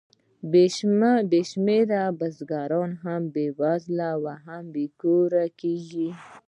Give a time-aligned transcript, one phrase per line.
[1.31, 4.21] بې شمېره بزګران هم بېوزله او
[4.73, 6.09] بې کوره کېږي